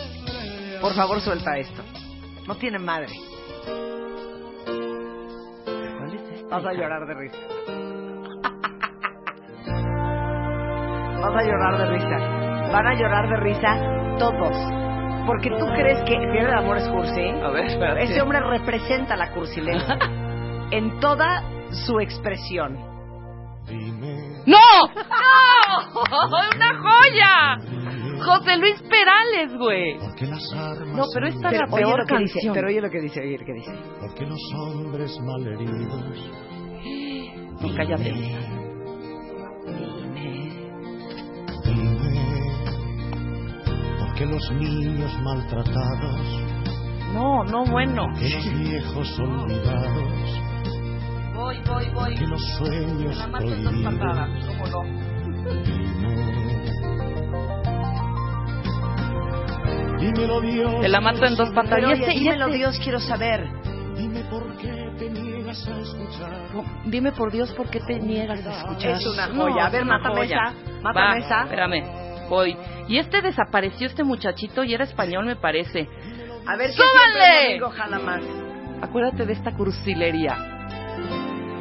Por 0.80 0.94
favor, 0.94 1.20
suelta 1.20 1.58
esto. 1.58 1.82
No 2.46 2.54
tiene 2.56 2.78
madre. 2.78 3.08
¿Cuál 5.64 6.14
es 6.14 6.22
esta? 6.40 6.56
Vas 6.56 6.64
a 6.64 6.72
llorar 6.72 7.06
de 7.06 7.14
risa. 7.14 7.38
Vas 11.20 11.36
a 11.36 11.42
llorar 11.42 11.78
de 11.78 11.86
risa. 11.86 12.18
Van 12.72 12.86
a 12.86 12.94
llorar 12.94 13.28
de 13.28 13.36
risa 13.36 13.76
todos. 14.18 14.79
Porque 15.30 15.48
tú 15.48 15.64
crees 15.76 16.02
que 16.06 16.18
de 16.18 16.52
Amor 16.58 16.78
es 16.78 16.88
cursi. 16.88 17.20
A 17.20 17.50
ver, 17.50 17.66
espérate. 17.66 18.02
Ese 18.02 18.20
hombre 18.20 18.40
representa 18.40 19.14
la 19.14 19.32
cursilencia 19.32 19.96
en 20.72 20.98
toda 20.98 21.44
su 21.70 22.00
expresión. 22.00 22.74
¡No! 24.44 24.58
¡No! 24.96 26.02
¡Una 26.56 26.80
joya! 26.82 27.58
José 28.24 28.56
Luis 28.56 28.82
Perales, 28.82 29.56
güey. 29.56 29.98
No, 30.96 31.04
pero 31.14 31.28
esta 31.28 31.50
es 31.50 31.58
la 31.58 31.66
oye 31.66 31.76
peor 31.76 32.00
lo 32.00 32.06
que 32.06 32.18
dice, 32.18 32.34
canción. 32.34 32.54
pero 32.54 32.66
oye 32.66 32.80
lo 32.80 32.90
que 32.90 33.00
dice, 33.00 33.20
oye 33.20 33.38
lo 33.38 33.46
que 33.46 33.52
dice. 33.52 33.72
Porque 34.00 34.26
los 34.26 34.40
hombres 34.54 35.16
malheridos 35.20 36.28
No, 37.60 37.76
cállate. 37.76 38.59
Porque 44.20 44.34
los 44.34 44.52
niños 44.52 45.10
maltratados 45.22 46.42
No, 47.14 47.42
no, 47.44 47.64
bueno. 47.64 48.06
Que 48.18 48.28
los 48.28 48.52
viejos 48.60 49.18
olvidados 49.18 50.40
Voy, 51.34 51.56
voy, 51.66 51.88
voy. 51.94 52.14
Que 52.16 52.26
los 52.26 52.42
sueños 52.58 53.16
dos 53.16 53.26
prohibidos 53.28 54.28
¿cómo 54.46 54.66
no? 54.66 54.82
Dime 59.96 60.12
Dímelo 60.12 60.40
Dios 60.42 60.80
Te 60.82 60.88
la 60.90 61.00
mato 61.00 61.24
en 61.24 61.36
dos 61.36 61.48
patas. 61.50 61.70
Pero 61.76 61.88
Y 61.88 61.92
oye, 61.92 62.02
este- 62.02 62.18
dímelo 62.20 62.46
este- 62.46 62.58
Dios, 62.58 62.78
quiero 62.84 63.00
saber. 63.00 63.48
Dime 63.96 64.20
por 64.24 64.54
qué 64.58 64.90
te 64.98 65.08
niegas 65.08 65.66
a 65.66 65.80
escuchar 65.80 66.30
No, 66.52 66.64
Dime 66.84 67.12
por 67.12 67.32
Dios 67.32 67.50
por 67.52 67.70
qué 67.70 67.80
te 67.80 67.98
niegas 67.98 68.44
a 68.44 68.50
escuchar. 68.60 68.90
Es 68.96 69.06
una 69.06 69.28
No, 69.28 69.44
joya. 69.44 69.64
A 69.64 69.66
es 69.68 69.72
ver, 69.72 69.84
mátame 69.86 70.14
joya. 70.16 70.36
esa. 70.36 70.80
Mátame 70.82 71.06
Va, 71.06 71.18
esa. 71.26 71.42
Espérame, 71.44 71.99
Y 72.88 72.98
este 72.98 73.22
desapareció, 73.22 73.86
este 73.86 74.04
muchachito, 74.04 74.62
y 74.62 74.74
era 74.74 74.84
español, 74.84 75.26
me 75.26 75.36
parece. 75.36 75.88
A 76.46 76.56
ver, 76.56 76.68
¿qué 76.68 76.74
¡Súbanle! 76.74 77.12
siempre 77.12 77.54
el 77.54 77.60
domingo 77.60 77.70
jala 77.70 77.98
más? 77.98 78.22
Acuérdate 78.82 79.26
de 79.26 79.32
esta 79.32 79.52
cursilería. 79.52 80.36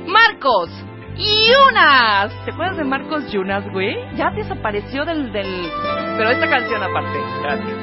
Marcos 0.08 0.70
Yunas. 1.18 2.32
¿Te 2.46 2.51
acuerdas 2.51 2.77
de 2.77 2.84
Marcos 2.84 3.32
Yunas, 3.32 3.64
güey? 3.72 3.98
Ya 4.16 4.29
desapareció 4.32 5.05
del, 5.05 5.32
del... 5.32 5.70
Pero 6.18 6.29
esta 6.29 6.50
canción 6.50 6.82
aparte. 6.82 7.20
Gracias. 7.42 7.77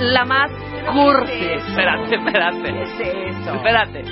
La 0.00 0.24
más 0.24 0.50
cursi. 0.92 1.32
¿Qué 1.32 1.54
es? 1.54 1.68
Espérate, 1.68 2.16
espérate. 2.16 2.72
¿Qué 2.72 2.82
es 2.82 3.36
eso? 3.36 3.54
Espérate. 3.54 4.04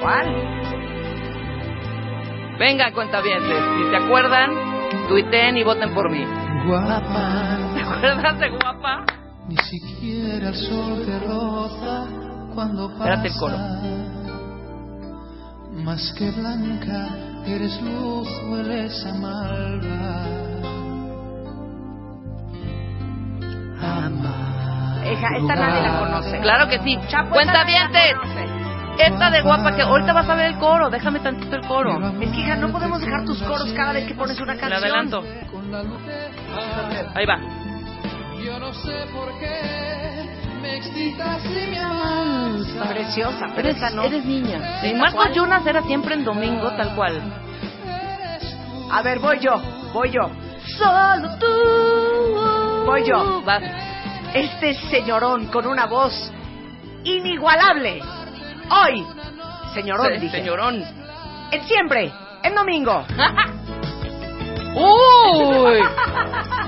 ¿Cuál? 0.00 0.54
Venga, 2.58 2.92
cuentavientes. 2.92 3.58
Si 3.76 3.90
se 3.90 3.96
acuerdan, 3.96 4.73
tuiteen 5.08 5.56
y 5.56 5.62
voten 5.64 5.92
por 5.94 6.10
mí. 6.10 6.24
Guapa, 6.66 7.58
¿Te 7.74 7.80
acuerdas 7.82 8.38
de 8.38 8.48
guapa? 8.50 9.04
ni 9.48 9.56
siquiera 9.56 10.48
el 10.48 10.54
sol 10.54 11.02
te 11.04 11.18
roza 11.20 12.06
cuando 12.54 12.88
pasa. 12.96 13.14
Espérate 13.14 13.28
el 13.28 13.34
coro. 13.38 13.56
Más 15.84 16.14
que 16.16 16.30
blanca, 16.30 17.08
eres 17.46 17.80
luz, 17.82 18.28
hueles 18.48 19.04
a 19.06 19.12
malva. 19.14 20.24
Hija, 25.12 25.36
esta 25.36 25.54
nadie 25.54 25.82
la 25.82 25.98
conoce. 25.98 26.40
Claro 26.40 26.66
que 26.68 26.78
sí. 26.78 26.98
Chapo, 27.08 27.34
Cuentavientes. 27.34 28.14
conoce. 28.22 28.53
Esta 28.98 29.30
de 29.30 29.42
guapa 29.42 29.74
que 29.74 29.82
ahorita 29.82 30.12
vas 30.12 30.28
a 30.28 30.34
ver 30.34 30.46
el 30.52 30.58
coro. 30.58 30.88
Déjame 30.90 31.20
tantito 31.20 31.56
el 31.56 31.66
coro. 31.66 31.98
Es 32.20 32.30
que, 32.30 32.40
hija, 32.40 32.56
no 32.56 32.70
podemos 32.70 33.00
dejar 33.00 33.24
tus 33.24 33.42
coros 33.42 33.72
cada 33.74 33.92
vez 33.92 34.06
que 34.06 34.14
pones 34.14 34.40
una 34.40 34.54
Le 34.54 34.60
canción. 34.60 34.82
adelanto. 34.82 35.20
Luz 35.22 36.06
de 36.06 37.06
Ahí 37.14 37.26
va. 37.26 37.38
Yo 38.44 38.58
no 38.60 38.72
sé 38.74 39.06
por 39.12 39.36
qué 39.38 40.28
me 40.62 40.76
excitas 40.76 41.44
y 41.46 41.70
me 41.70 41.78
avanzas. 41.78 42.88
Preciosa, 42.88 43.46
pero 43.56 43.68
Eres, 43.68 43.76
esa 43.82 43.90
no. 43.90 44.02
eres 44.02 44.24
niña. 44.24 44.80
Sí, 44.80 44.88
¿Esta 44.88 44.98
Marcos 44.98 45.66
era 45.66 45.82
siempre 45.82 46.14
en 46.14 46.24
domingo, 46.24 46.70
tal 46.76 46.94
cual. 46.94 47.20
A 48.92 49.02
ver, 49.02 49.18
voy 49.18 49.38
yo, 49.40 49.60
voy 49.92 50.10
yo. 50.10 50.30
Solo 50.78 51.36
tú. 51.38 52.84
Voy 52.86 53.02
yo. 53.08 53.42
Vas. 53.42 53.62
Este 54.34 54.74
señorón 54.90 55.46
con 55.46 55.66
una 55.66 55.86
voz 55.86 56.32
inigualable. 57.04 58.00
Hoy, 58.70 59.06
señorón, 59.74 60.06
Sí, 60.14 60.20
dije. 60.20 60.36
Señorón. 60.38 60.82
En 61.50 61.62
siempre, 61.64 62.12
en 62.42 62.54
domingo. 62.54 63.04
¡Uy! 64.74 65.78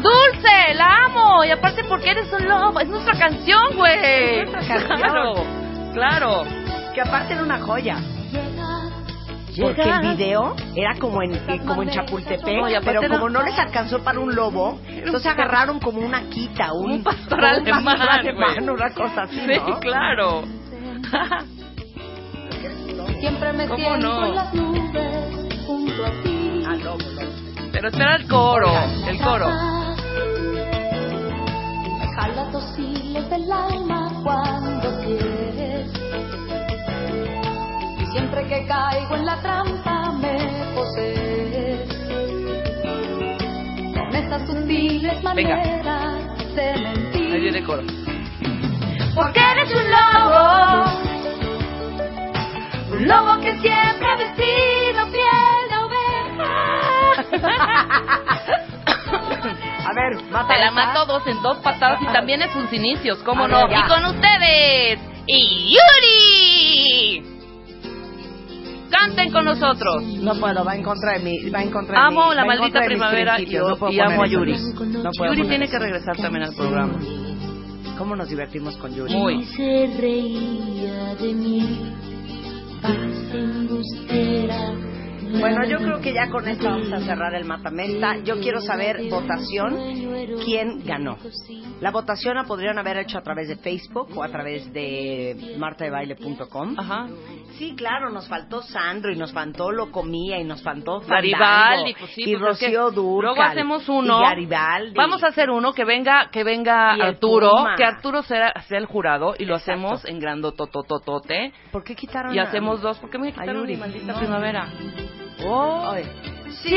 ¡Dulce! 0.03 0.75
¡La 0.75 1.07
amo! 1.07 1.45
Y 1.45 1.51
aparte 1.51 1.83
porque 1.89 2.11
eres 2.11 2.33
un 2.33 2.47
lobo. 2.47 2.79
Es 2.81 2.89
nuestra 2.89 3.19
canción, 3.19 3.75
güey. 3.75 4.41
Es 4.43 4.53
nuestra 4.53 4.77
canción. 4.87 4.99
Claro. 5.01 5.35
Claro. 5.93 6.45
Que 6.95 7.01
aparte 7.01 7.33
era 7.35 7.43
una 7.43 7.59
joya. 7.61 7.97
Porque 9.59 9.83
el 9.83 10.01
video 10.01 10.55
era 10.75 10.95
como 11.01 11.23
en, 11.23 11.35
eh, 11.35 11.61
como 11.67 11.83
en 11.83 11.89
Chapultepec, 11.89 12.45
pero 12.85 13.01
era- 13.01 13.09
como 13.09 13.31
no 13.31 13.43
les 13.43 13.59
alcanzó 13.59 14.05
para 14.05 14.21
un 14.21 14.35
lobo, 14.37 14.79
entonces 14.87 15.27
agarraron 15.33 15.81
como 15.81 16.01
una 16.01 16.25
quita, 16.29 16.75
un, 16.75 16.93
Un 16.93 17.03
pastor 17.03 17.43
alemán, 17.43 18.03
alemán, 18.03 18.69
una 18.69 18.91
cosa 18.91 19.23
así, 19.23 19.41
Sí, 19.41 19.59
¿no? 19.67 19.81
claro. 19.81 20.43
Siempre 23.20 23.52
me 23.52 23.66
¿Cómo 23.66 23.79
siento 23.79 24.07
no? 24.09 24.26
en 24.26 24.35
las 24.35 24.55
nubes 24.55 25.64
junto 25.66 26.05
a 26.05 26.11
ti. 26.22 26.62
Ah, 26.66 26.76
lobo. 26.76 26.98
Pero 27.72 27.88
espera 27.88 28.16
el 28.16 28.29
coro. 28.29 28.72
El 29.09 29.18
coro. 29.20 29.48
Me 31.98 32.07
jalas 32.14 32.52
los 32.52 32.79
hilos 32.79 33.29
del 33.31 33.50
alma 33.52 34.11
cuando 34.22 35.00
quieres. 35.02 35.90
Y 38.00 38.07
siempre 38.12 38.46
que 38.48 38.66
caigo 38.66 39.16
en 39.16 39.26
la 39.26 39.40
trampa 39.42 40.12
me 40.12 40.37
posees. 40.74 41.88
Con 43.94 44.14
esas 44.14 44.46
sutiles 44.46 45.22
maneras 45.22 46.22
de 46.55 46.72
mentir. 46.81 47.33
Ahí 47.33 47.40
viene 47.40 47.59
el 47.59 47.64
coro. 47.66 47.83
Porque 49.14 49.40
eres 49.40 49.72
un 49.74 49.90
lobo, 49.90 51.06
un 52.97 53.07
lobo 53.09 53.41
que 53.41 53.53
siempre 53.59 54.07
ha 54.09 54.17
vestido 54.17 55.07
piel 55.13 55.69
de 55.71 55.77
oveja. 55.79 56.55
A 59.89 59.93
ver, 59.95 60.23
mata 60.31 60.55
Te 60.55 60.61
la 60.61 60.71
mato 60.73 61.07
dos 61.07 61.27
en 61.27 61.41
dos 61.43 61.59
patadas 61.59 62.01
y 62.03 62.07
también 62.07 62.43
es 62.43 62.51
sus 62.53 62.73
inicios, 62.73 63.19
¿cómo 63.25 63.45
A 63.45 63.49
no? 63.49 63.69
ver. 63.69 63.79
Y 63.79 63.83
con 63.89 64.05
ustedes, 64.07 64.99
Yuri. 65.29 67.23
Canten 68.91 69.31
con 69.33 69.45
nosotros. 69.45 70.03
No 70.03 70.35
puedo, 70.37 70.65
va 70.65 70.75
en 70.75 70.83
contra 70.83 71.13
de 71.15 71.19
mí, 71.21 71.51
va 71.51 71.63
en 71.63 71.71
contra 71.71 72.01
de 72.01 72.07
Amo 72.07 72.31
mí, 72.31 72.37
la 72.37 72.45
va 72.45 72.55
en 72.55 72.59
maldita 72.61 72.81
primavera 72.85 73.41
y, 73.41 73.47
no 73.47 73.91
y 73.91 74.01
amo 74.01 74.23
a. 74.23 74.27
Yuri. 74.27 74.57
No 75.03 75.11
puedo 75.17 75.35
Yuri 75.35 75.49
tiene 75.49 75.65
eso. 75.67 75.73
que 75.73 75.79
regresar 75.79 76.17
también 76.17 76.45
al 76.45 76.55
programa. 76.55 76.99
¿Cómo 77.99 78.15
nos 78.17 78.29
divertimos 78.29 78.77
con 78.77 78.95
Yuri? 78.95 79.15
Muy. 79.15 79.45
se 79.45 79.87
reía 79.99 81.15
de 81.17 81.33
mí, 81.35 81.93
paz 82.87 83.35
embustera, 83.35 84.62
Bueno, 85.40 85.64
yo 85.64 85.79
creo 85.79 86.01
que 86.01 86.12
ya 86.12 86.29
con 86.31 86.49
esto 86.49 86.64
vamos 86.68 86.92
a 86.92 87.01
cerrar 87.01 87.35
el 87.35 87.44
Matamesta. 87.44 88.16
Yo 88.25 88.40
quiero 88.40 88.61
saber, 88.61 89.09
votación, 89.11 89.77
quién 90.44 90.85
ganó. 90.85 91.16
La 91.81 91.90
votación 91.90 92.37
la 92.37 92.44
podrían 92.44 92.79
haber 92.79 92.96
hecho 92.99 93.18
a 93.18 93.22
través 93.22 93.49
de 93.49 93.57
Facebook 93.57 94.09
o 94.16 94.22
a 94.22 94.29
través 94.29 94.72
de 94.72 95.55
martadebaile.com. 95.59 96.75
Ajá. 96.79 97.07
Sí, 97.59 97.75
claro, 97.77 98.11
nos 98.11 98.29
faltó 98.29 98.62
Sandro 98.62 99.12
y 99.12 99.16
nos 99.16 99.33
faltó 99.33 99.70
Locomía 99.70 100.38
y 100.38 100.44
nos 100.44 100.62
faltó 100.62 101.01
Fandango 101.01 101.14
Garibaldi, 101.38 101.94
pues 101.99 102.11
sí, 102.12 102.22
y 102.27 102.33
pues 102.37 102.40
Rocío 102.42 102.90
Durcal. 102.90 103.35
Luego 103.35 103.42
hacemos 103.42 103.88
uno. 103.88 104.18
Y 104.20 104.22
Garibaldi. 104.22 104.94
Vamos 104.96 105.22
a 105.22 105.29
hacer 105.29 105.51
uno 105.51 105.72
que 105.72 105.85
venga, 105.85 106.29
que 106.31 106.44
venga 106.44 106.92
Arturo, 106.92 107.51
Puma. 107.51 107.77
que 107.77 107.85
Arturo 107.85 108.22
sea, 108.22 108.53
sea 108.68 108.79
el 108.79 108.87
jurado 108.87 109.35
y 109.38 109.44
lo 109.44 109.55
Exacto. 109.57 109.72
hacemos 109.72 110.05
en 110.07 110.18
grandotototote. 110.18 111.53
¿Por 111.72 111.85
qué 111.85 111.94
quitaron 111.94 112.35
Y 112.35 112.38
a- 112.38 112.44
hacemos 112.44 112.81
dos, 112.83 112.99
porque 112.99 113.18
me 113.18 113.33
quitaron 113.33 113.57
Yuri? 113.62 113.75
mi 113.75 113.81
maldita 113.81 114.12
No. 114.12 114.18
primavera. 114.18 114.66
Oh. 115.44 115.90
Ay. 115.92 116.05
Sí, 116.62 116.77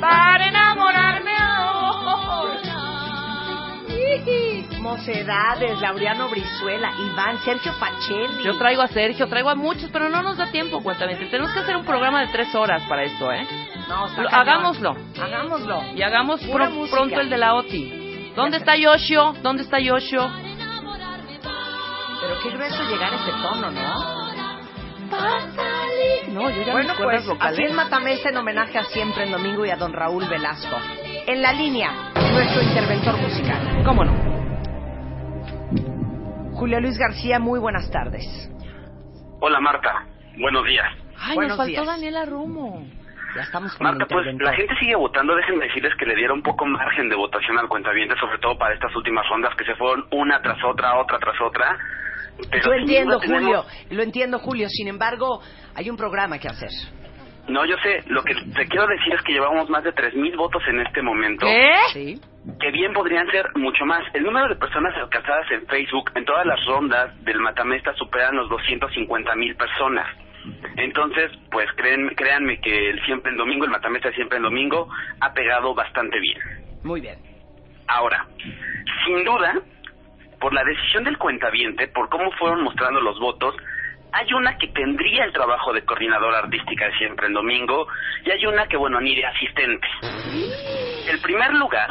para 0.00 0.48
enamorarme 0.48 1.30
ahora. 1.36 2.58
Mocedades, 4.80 5.80
Laureano 5.80 6.28
Brizuela, 6.28 6.92
Iván, 6.98 7.38
Sergio 7.44 7.72
Pacelli. 7.78 8.42
Yo 8.44 8.56
traigo 8.58 8.82
a 8.82 8.88
Sergio, 8.88 9.28
traigo 9.28 9.50
a 9.50 9.54
muchos, 9.54 9.90
pero 9.92 10.08
no 10.08 10.22
nos 10.22 10.36
da 10.38 10.50
tiempo, 10.50 10.82
cuentamente. 10.82 11.26
Tenemos 11.26 11.52
que 11.52 11.60
hacer 11.60 11.76
un 11.76 11.84
programa 11.84 12.20
de 12.22 12.28
tres 12.28 12.54
horas 12.54 12.82
para 12.88 13.04
esto, 13.04 13.30
¿eh? 13.32 13.46
No, 13.88 14.08
Lo- 14.22 14.28
hagámoslo. 14.30 14.96
Hagámoslo. 15.20 15.82
Y 15.94 16.02
hagamos 16.02 16.40
pro- 16.44 16.70
pronto 16.90 17.20
el 17.20 17.30
de 17.30 17.38
la 17.38 17.54
OTI. 17.54 18.32
¿Dónde 18.36 18.58
está 18.58 18.76
Yoshio? 18.76 19.34
¿Dónde 19.42 19.62
está 19.62 19.78
Yoshio? 19.78 20.30
Pero 22.20 22.34
qué 22.42 22.50
grueso 22.50 22.82
llegar 22.88 23.12
a 23.12 23.16
ese 23.16 23.30
tono, 23.42 23.70
¿no? 23.70 24.17
No, 26.32 26.50
yo 26.50 26.62
ya 26.62 26.72
Bueno, 26.72 26.94
mis 26.94 27.02
pues 27.02 27.26
vocales. 27.26 27.70
en 27.70 27.76
Matamesta 27.76 28.28
en 28.30 28.36
homenaje 28.36 28.78
a 28.78 28.84
Siempre 28.84 29.24
en 29.24 29.32
Domingo 29.32 29.64
y 29.66 29.70
a 29.70 29.76
don 29.76 29.92
Raúl 29.92 30.28
Velasco. 30.28 30.76
En 31.26 31.42
la 31.42 31.52
línea, 31.52 31.90
nuestro 32.32 32.62
interventor 32.62 33.16
musical. 33.20 33.82
¿Cómo 33.84 34.04
no? 34.04 34.12
Julio 36.54 36.80
Luis 36.80 36.98
García, 36.98 37.38
muy 37.38 37.58
buenas 37.60 37.90
tardes. 37.90 38.24
Hola 39.40 39.60
Marta, 39.60 40.06
buenos 40.38 40.64
días. 40.66 40.86
Ay, 41.20 41.34
Buenos 41.34 41.56
nos 41.56 41.66
faltó 41.66 41.70
días. 41.82 41.86
Daniela 41.86 42.24
Rumo. 42.26 42.86
Ya 43.36 43.42
estamos 43.42 43.74
con 43.76 43.84
Marta, 43.86 44.06
pues 44.08 44.26
la 44.40 44.52
gente 44.54 44.74
sigue 44.80 44.96
votando, 44.96 45.34
déjenme 45.36 45.66
decirles 45.66 45.92
que 45.98 46.06
le 46.06 46.16
dieron 46.16 46.38
un 46.38 46.42
poco 46.42 46.64
margen 46.66 47.08
de 47.08 47.14
votación 47.16 47.58
al 47.58 47.68
cuentaviente, 47.68 48.14
sobre 48.18 48.38
todo 48.38 48.56
para 48.58 48.74
estas 48.74 48.94
últimas 48.96 49.28
rondas 49.28 49.54
que 49.56 49.64
se 49.64 49.74
fueron 49.76 50.06
una 50.12 50.40
tras 50.40 50.58
otra, 50.64 50.96
otra 50.98 51.18
tras 51.18 51.40
otra. 51.40 51.76
Pero 52.50 52.64
Lo 52.66 52.72
sin 52.72 52.80
entiendo, 52.82 53.18
tenemos- 53.18 53.42
Julio. 53.42 53.64
Lo 53.90 54.02
entiendo, 54.02 54.38
Julio. 54.38 54.68
Sin 54.68 54.88
embargo, 54.88 55.40
hay 55.74 55.90
un 55.90 55.96
programa 55.96 56.38
que 56.38 56.48
hacer. 56.48 56.70
No, 57.48 57.64
yo 57.64 57.76
sé, 57.82 58.02
lo 58.08 58.22
que 58.22 58.34
te 58.34 58.66
quiero 58.66 58.86
decir 58.86 59.14
es 59.14 59.22
que 59.22 59.32
llevamos 59.32 59.70
más 59.70 59.82
de 59.82 59.92
3.000 59.92 60.36
votos 60.36 60.62
en 60.68 60.80
este 60.80 61.00
momento. 61.02 61.46
¿Qué? 61.46 61.72
Sí. 61.92 62.20
que 62.60 62.70
bien 62.70 62.94
podrían 62.94 63.26
ser 63.30 63.46
mucho 63.56 63.84
más. 63.84 64.02
El 64.14 64.22
número 64.22 64.48
de 64.48 64.56
personas 64.56 64.94
alcanzadas 64.96 65.50
en 65.50 65.66
Facebook 65.66 66.10
en 66.14 66.24
todas 66.24 66.46
las 66.46 66.64
rondas 66.64 67.12
del 67.24 67.40
Matamesta 67.40 67.92
superan 67.94 68.36
los 68.36 68.48
250 68.48 69.34
mil 69.34 69.54
personas. 69.54 70.06
Entonces, 70.76 71.30
pues 71.50 71.66
creen, 71.76 72.08
créanme 72.16 72.58
que 72.60 72.90
el 72.90 73.04
siempre 73.04 73.32
en 73.32 73.36
domingo, 73.38 73.64
el 73.66 73.70
Matamesta 73.70 74.08
de 74.08 74.14
siempre 74.14 74.38
en 74.38 74.44
domingo, 74.44 74.88
ha 75.20 75.32
pegado 75.34 75.74
bastante 75.74 76.18
bien. 76.20 76.38
Muy 76.84 77.00
bien. 77.02 77.18
Ahora, 77.86 78.26
sin 79.06 79.24
duda, 79.24 79.60
por 80.40 80.54
la 80.54 80.64
decisión 80.64 81.04
del 81.04 81.18
cuentaviente, 81.18 81.88
por 81.88 82.08
cómo 82.08 82.30
fueron 82.32 82.62
mostrando 82.62 83.00
los 83.00 83.18
votos, 83.18 83.54
hay 84.12 84.32
una 84.32 84.56
que 84.56 84.68
tendría 84.68 85.24
el 85.24 85.32
trabajo 85.32 85.72
de 85.72 85.84
coordinadora 85.84 86.38
artística 86.38 86.86
de 86.86 86.96
siempre 86.96 87.26
en 87.26 87.34
domingo 87.34 87.86
y 88.24 88.30
hay 88.30 88.46
una 88.46 88.66
que, 88.66 88.76
bueno, 88.76 89.00
ni 89.00 89.14
de 89.14 89.26
asistente. 89.26 89.86
El 91.08 91.20
primer 91.20 91.52
lugar 91.54 91.90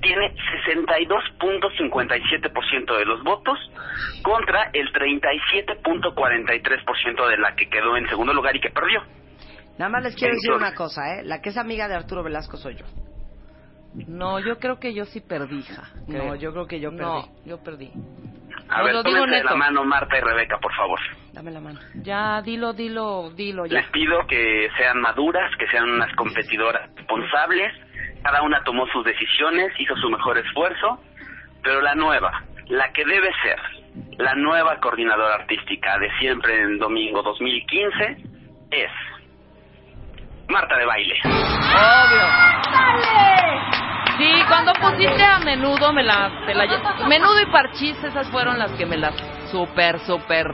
tiene 0.00 0.32
62.57% 0.66 2.98
de 2.98 3.04
los 3.04 3.22
votos 3.24 3.58
contra 4.22 4.70
el 4.72 4.92
37.43% 4.92 7.28
de 7.28 7.38
la 7.38 7.56
que 7.56 7.68
quedó 7.68 7.96
en 7.96 8.08
segundo 8.08 8.32
lugar 8.32 8.54
y 8.54 8.60
que 8.60 8.70
perdió. 8.70 9.02
Nada 9.78 9.90
más 9.90 10.04
les 10.04 10.14
quiero 10.16 10.34
decir 10.34 10.52
una 10.52 10.74
cosa, 10.74 11.14
¿eh? 11.14 11.22
La 11.24 11.40
que 11.40 11.48
es 11.50 11.56
amiga 11.56 11.88
de 11.88 11.94
Arturo 11.94 12.22
Velasco 12.22 12.56
soy 12.56 12.76
yo. 12.76 12.84
No, 14.06 14.38
yo 14.40 14.58
creo 14.58 14.78
que 14.78 14.94
yo 14.94 15.04
sí 15.06 15.20
perdí, 15.20 15.58
hija. 15.58 15.84
No, 16.06 16.34
yo 16.36 16.52
creo 16.52 16.66
que 16.66 16.80
yo 16.80 16.90
No, 16.90 17.22
perdí. 17.22 17.48
yo 17.48 17.62
perdí. 17.62 17.90
A 18.68 18.78
No, 18.78 18.84
ver, 18.84 18.94
lo 18.94 19.02
digo 19.02 19.20
de 19.22 19.26
la 19.30 19.36
neto. 19.42 19.56
mano 19.56 19.84
Marta 19.84 20.16
y 20.18 20.20
Rebeca, 20.20 20.58
por 20.58 20.74
favor. 20.74 20.98
Dame 21.32 21.50
la 21.50 21.60
mano. 21.60 21.80
Ya, 22.02 22.42
dilo, 22.42 22.72
dilo, 22.72 23.30
dilo 23.34 23.66
ya. 23.66 23.80
Les 23.80 23.88
pido 23.90 24.26
que 24.26 24.68
sean 24.76 25.00
maduras, 25.00 25.50
que 25.58 25.66
sean 25.68 25.88
unas 25.88 26.14
competidoras 26.16 26.88
responsables. 26.96 27.72
Cada 28.22 28.42
una 28.42 28.62
tomó 28.64 28.86
sus 28.88 29.04
decisiones, 29.04 29.72
hizo 29.78 29.96
su 29.96 30.10
mejor 30.10 30.36
esfuerzo, 30.38 31.00
pero 31.62 31.80
la 31.80 31.94
nueva, 31.94 32.42
la 32.66 32.92
que 32.92 33.04
debe 33.04 33.30
ser 33.42 33.58
la 34.18 34.34
nueva 34.34 34.78
coordinadora 34.80 35.36
artística 35.36 35.98
de 35.98 36.10
siempre 36.18 36.60
en 36.60 36.78
domingo 36.78 37.22
2015 37.22 38.16
es 38.72 38.90
Marta 40.48 40.76
de 40.76 40.84
Baile. 40.84 41.14
Sí, 44.18 44.30
cuando 44.48 44.72
pusiste 44.74 45.22
a 45.22 45.38
menudo, 45.38 45.92
me 45.92 46.02
la, 46.02 46.30
te 46.46 46.54
la 46.54 46.64
lle- 46.66 47.08
Menudo 47.08 47.40
y 47.40 47.46
parchís, 47.52 47.96
esas 48.02 48.28
fueron 48.28 48.58
las 48.58 48.72
que 48.72 48.84
me 48.84 48.96
las 48.96 49.14
super, 49.50 49.98
super 50.00 50.46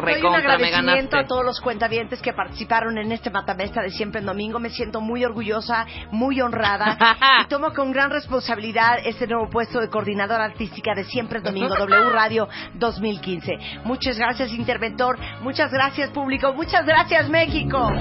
Doy 0.00 0.14
un 0.14 0.16
recontra 0.16 0.40
me 0.40 0.68
agradecimiento 0.68 1.10
ganaste. 1.10 1.18
a 1.18 1.26
todos 1.26 1.44
los 1.44 1.60
cuentavientes 1.60 2.22
que 2.22 2.32
participaron 2.32 2.96
en 2.96 3.12
este 3.12 3.30
Matamesta 3.30 3.82
de 3.82 3.90
siempre 3.90 4.20
en 4.20 4.26
domingo. 4.26 4.58
Me 4.58 4.70
siento 4.70 5.00
muy 5.02 5.24
orgullosa, 5.26 5.84
muy 6.10 6.40
honrada 6.40 6.96
y 7.44 7.48
tomo 7.48 7.72
con 7.74 7.92
gran 7.92 8.10
responsabilidad 8.10 8.98
este 9.04 9.26
nuevo 9.26 9.50
puesto 9.50 9.78
de 9.78 9.90
coordinadora 9.90 10.44
artística 10.44 10.94
de 10.94 11.04
siempre 11.04 11.38
en 11.38 11.44
domingo 11.44 11.74
W 11.78 12.10
Radio 12.10 12.48
2015. 12.74 13.58
Muchas 13.84 14.18
gracias 14.18 14.52
interventor, 14.54 15.18
muchas 15.42 15.70
gracias 15.70 16.10
público, 16.10 16.54
muchas 16.54 16.86
gracias 16.86 17.28
México. 17.28 17.92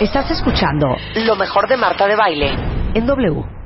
Estás 0.00 0.28
escuchando 0.32 0.96
lo 1.14 1.36
mejor 1.36 1.68
de 1.68 1.76
Marta 1.76 2.06
de 2.08 2.16
Baile 2.16 2.50
en 2.94 3.06
W. 3.06 3.61